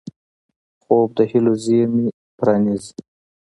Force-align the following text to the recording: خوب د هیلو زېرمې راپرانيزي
خوب 0.81 1.09
د 1.17 1.19
هیلو 1.31 1.53
زېرمې 1.63 2.05
راپرانيزي 2.13 2.93